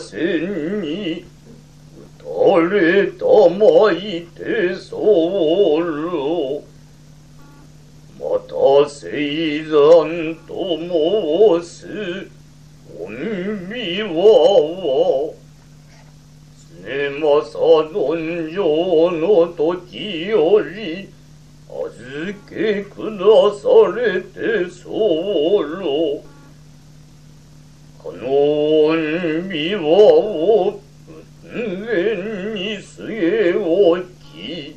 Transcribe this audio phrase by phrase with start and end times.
[0.00, 1.24] 仙に
[2.18, 4.96] 打たれたまいてそ
[5.80, 6.62] ろ。
[8.18, 12.30] また生山と申す
[12.98, 13.16] 本
[13.70, 15.34] 美はは
[16.82, 21.08] 常政尊上の時より
[21.68, 24.88] 預けくだされてそ
[25.62, 26.29] ろ。
[28.02, 28.28] この
[28.86, 30.72] 恩美は
[31.42, 34.74] 完全に据え置き、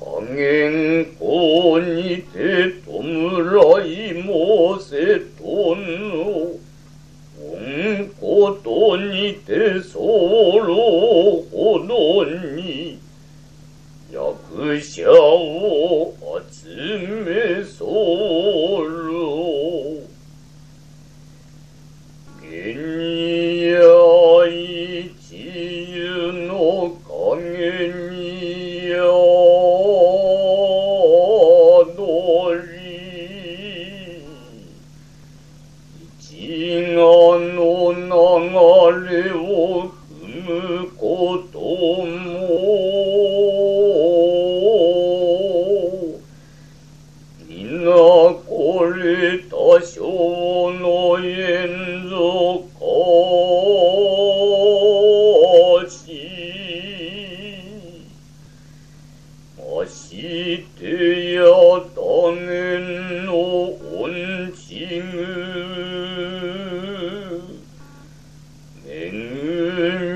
[0.00, 3.86] 加減公にて弔い
[4.20, 6.58] 申せとの、
[7.40, 12.98] 恩ことにて候ほどに、
[14.12, 16.12] 役者を
[16.50, 16.66] 集
[16.98, 17.11] め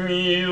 [0.07, 0.46] me.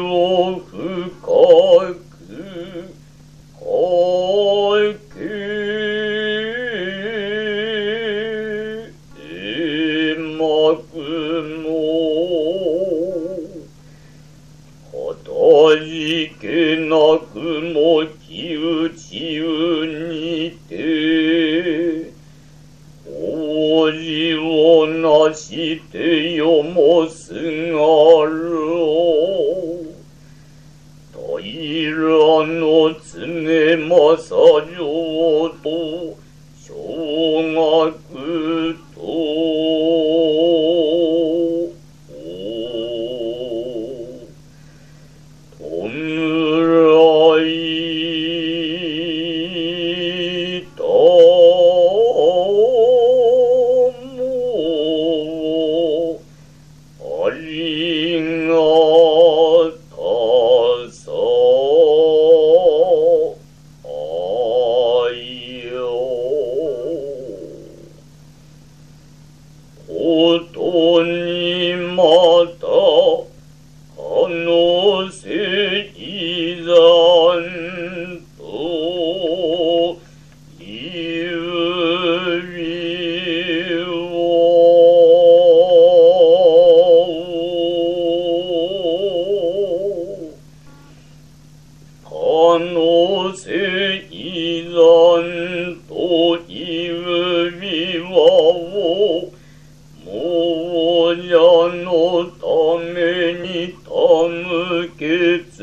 [105.05, 105.61] Gud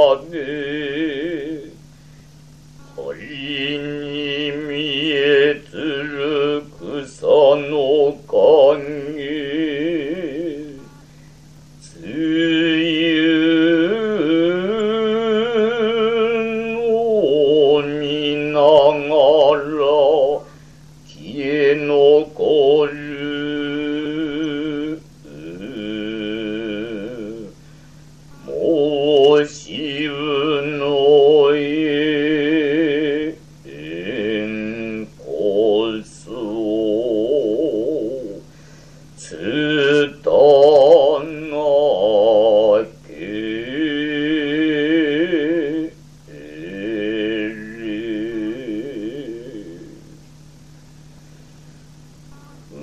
[0.00, 1.70] Hallelujah.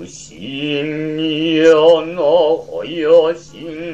[0.08, 3.87] 深夜の早心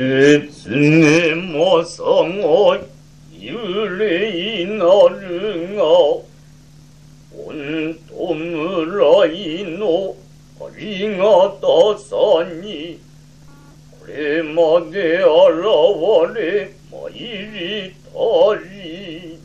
[0.00, 2.80] 스님 모성어
[3.38, 4.80] 율리너릉어
[8.10, 10.16] 온도물어이노
[10.74, 12.98] 링어떠서니.
[14.00, 19.38] 그래머데 얼어워래 머이리 더리.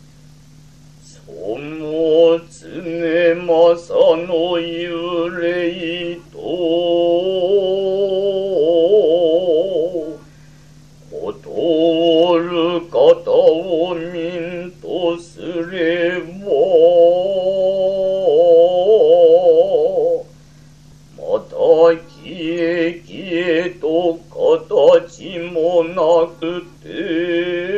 [1.35, 6.31] 소모즈네 마사노 유레이도.
[12.37, 16.25] る方を民とすれば、
[21.17, 23.13] また消え消
[23.65, 26.41] えと形もなく
[26.83, 27.74] て、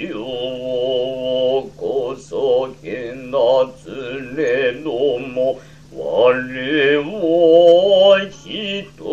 [0.00, 3.38] ようこそけな
[3.76, 5.60] つれども
[5.94, 9.04] 我を人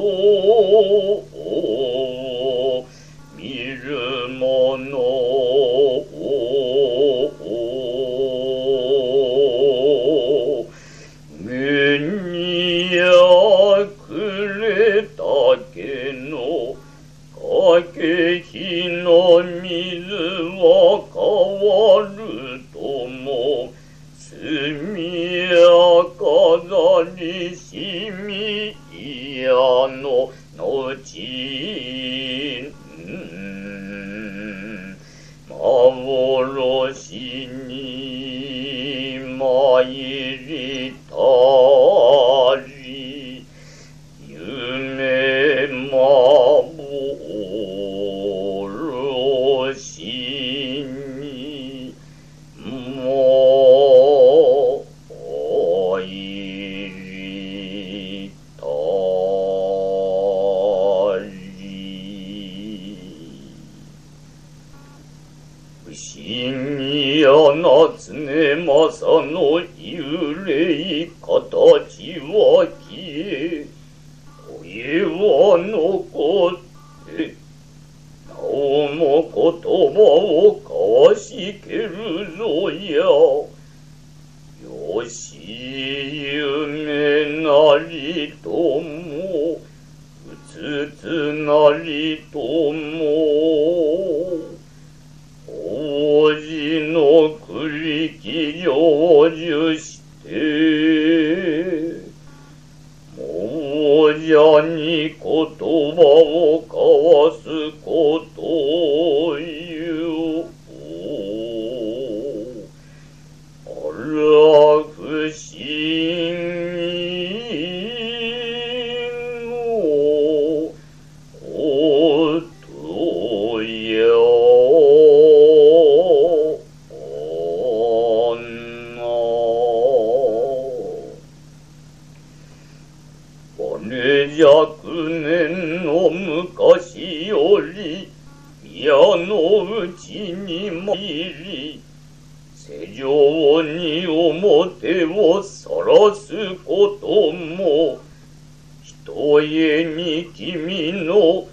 [149.83, 151.47] に君の音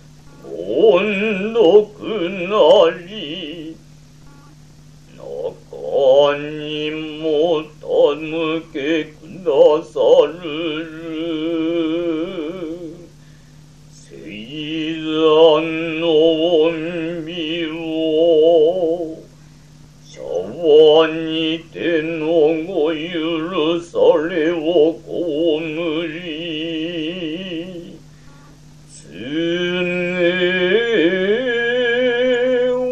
[1.52, 2.54] 読な
[3.06, 3.76] り。
[5.16, 6.90] 中に
[7.20, 9.50] もたむけくだ
[9.84, 9.98] さ
[10.42, 10.44] る。
[10.44, 11.24] る
[13.90, 14.16] 聖
[14.96, 15.62] 山
[16.00, 16.04] の
[16.62, 17.30] 恩美
[17.70, 19.18] を。
[20.04, 22.22] シャワにての
[22.64, 26.83] ご許されをこむり。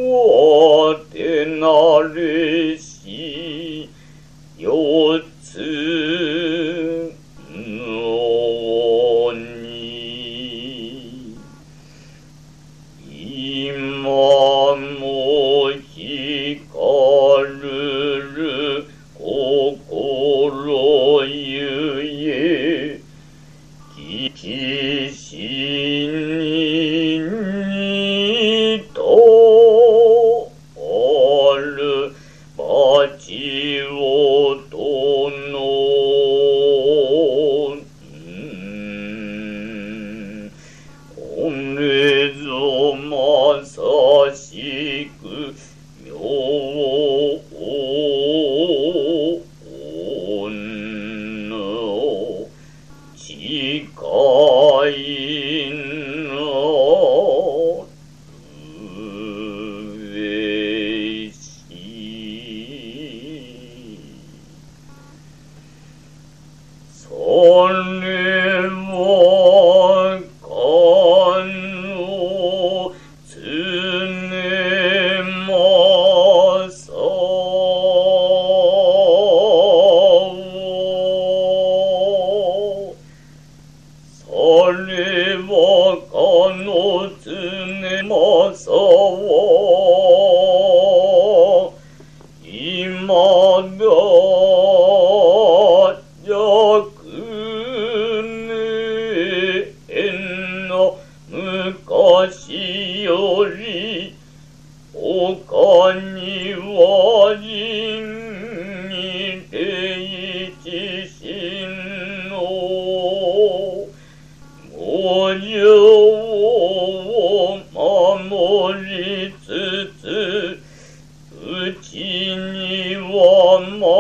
[0.09, 2.82] 我的那里。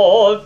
[0.02, 0.42] は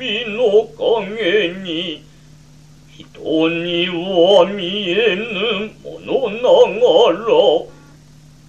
[0.00, 0.66] 灯火の
[1.14, 2.02] 影に
[2.88, 6.40] 人には見えぬものな
[6.80, 7.28] がら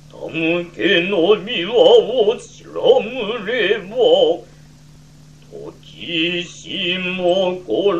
[0.09, 3.85] たむけの美和をしらむれば
[5.51, 7.99] 時しも頃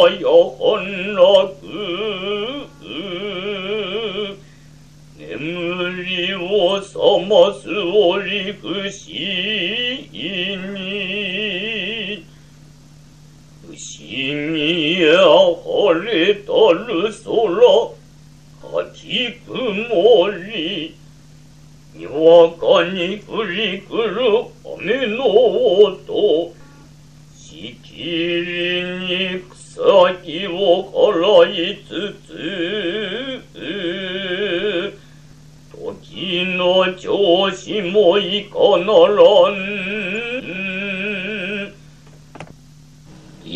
[0.00, 0.82] はやは
[1.14, 1.62] なく
[5.16, 6.38] 眠りを
[6.82, 6.92] 覚
[7.26, 8.92] ます折不思
[10.12, 10.22] に
[14.12, 20.94] 不思議や晴れたる空秋曇り
[21.94, 24.20] にわかに降り来る
[24.66, 26.52] 雨の音
[27.34, 28.84] しきり
[29.34, 29.80] に草
[30.22, 33.48] 木を払いつつ
[35.72, 39.22] 時の調子もいかなら
[40.18, 40.21] ん。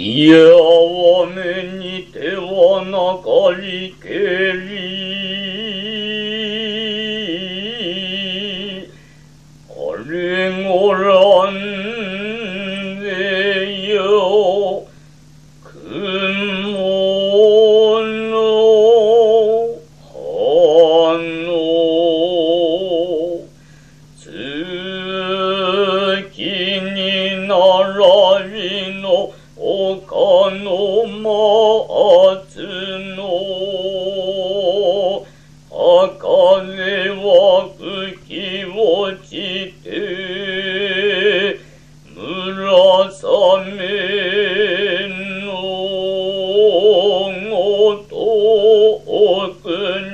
[0.08, 4.08] いや雨に手はなかりけ
[4.54, 5.26] り。
[9.68, 9.74] あ
[10.08, 11.85] れごらん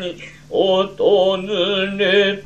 [0.02, 0.16] くに
[0.50, 1.36] 訪
[1.96, 2.36] れ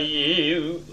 [0.00, 0.87] you.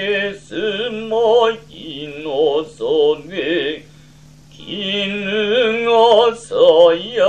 [0.00, 3.84] げすまいのそげ
[4.50, 7.26] 絹がさや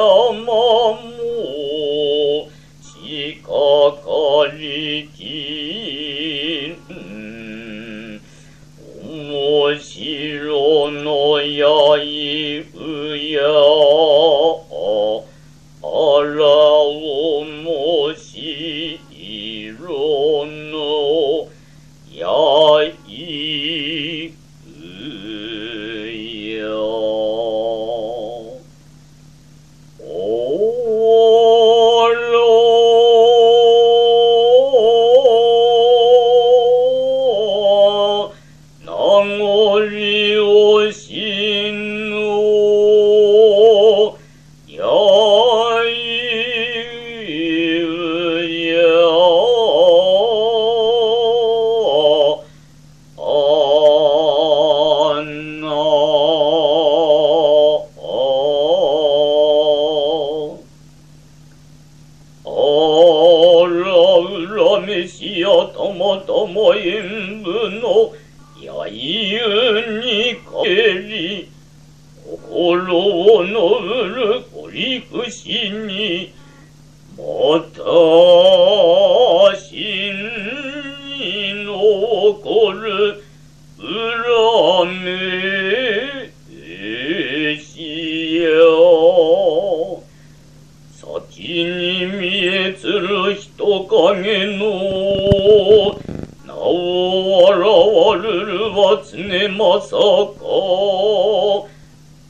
[98.62, 99.18] は常
[99.50, 99.96] まさ
[100.38, 100.46] か。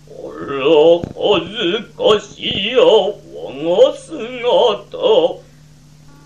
[0.07, 0.63] あら、
[1.15, 3.15] 恥ずかしや我
[3.63, 4.97] が姿。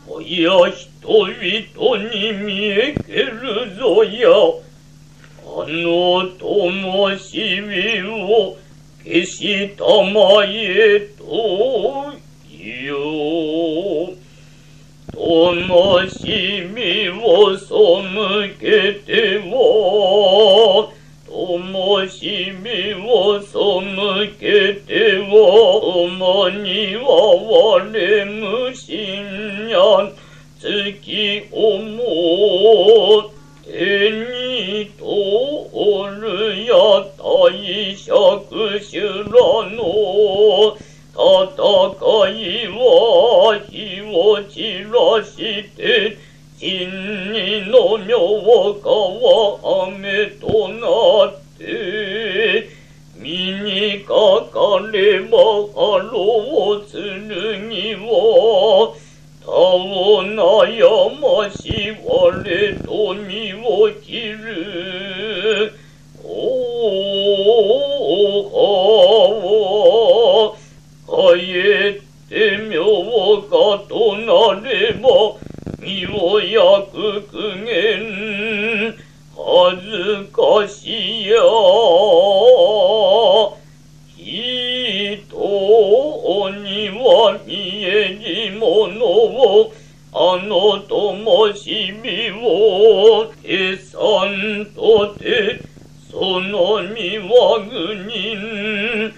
[0.08, 4.30] もや人々に見えけるぞや。
[5.48, 8.58] あの灯びを
[9.04, 12.14] 消したまえと
[12.50, 14.25] 言う。
[15.16, 16.62] 灯し
[17.24, 20.92] を背けては、
[21.26, 25.32] 灯しみを背けては、
[26.06, 27.88] 馬には我
[28.26, 30.12] 無心や、
[30.60, 31.80] 月思
[33.18, 33.32] う、
[33.64, 35.04] 手に通
[36.20, 36.76] るや
[37.18, 39.32] 大釈修羅
[39.72, 40.78] の、
[41.16, 41.24] 戦
[42.28, 42.84] いは
[44.16, 46.18] を散らして、
[46.58, 49.60] 真理の妙化は
[96.18, 97.60] その身は
[98.08, 99.14] 人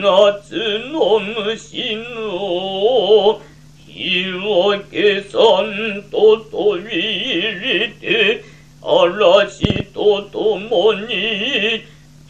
[0.00, 3.40] 夏の虫の
[3.76, 8.44] 日を計算と飛び入れて
[8.82, 11.84] 嵐と共に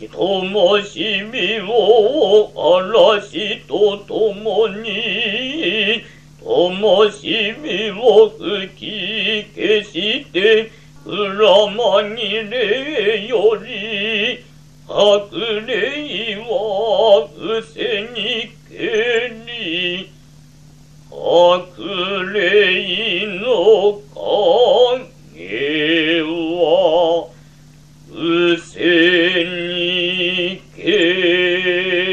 [0.06, 6.04] 灯しみを嵐と共に
[6.44, 14.44] 灯しみを吹き消して裏紛れより
[14.86, 15.30] 白
[15.66, 20.10] 霊は伏せにけり。
[21.10, 27.28] 白霊の影は
[28.08, 30.84] 伏せにけ
[32.04, 32.09] り。